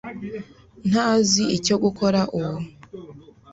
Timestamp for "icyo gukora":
1.57-2.19